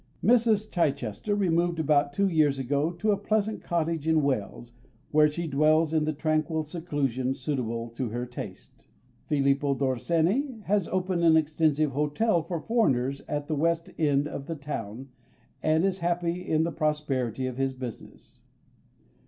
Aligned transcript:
Mrs. 0.23 0.71
Chichester 0.71 1.35
removed 1.35 1.79
about 1.79 2.11
two 2.11 2.27
years 2.27 2.57
ago 2.57 2.89
to 2.93 3.11
a 3.11 3.17
pleasant 3.17 3.61
cottage 3.61 4.07
in 4.07 4.23
Wales, 4.23 4.73
where 5.11 5.29
she 5.29 5.45
dwells 5.45 5.93
in 5.93 6.05
the 6.05 6.11
tranquil 6.11 6.63
seclusion 6.63 7.35
suitable 7.35 7.87
to 7.91 8.09
her 8.09 8.25
taste. 8.25 8.87
Filippo 9.27 9.75
Dorsenni 9.75 10.61
has 10.63 10.87
opened 10.87 11.23
an 11.23 11.37
extensive 11.37 11.91
hotel 11.91 12.41
for 12.41 12.59
foreigners 12.59 13.21
at 13.27 13.45
the 13.47 13.53
West 13.53 13.91
End 13.99 14.27
of 14.27 14.47
the 14.47 14.55
town, 14.55 15.09
and 15.61 15.85
is 15.85 15.99
happy 15.99 16.47
in 16.47 16.63
the 16.63 16.71
prosperity 16.71 17.45
of 17.45 17.57
his 17.57 17.75
business. 17.75 18.41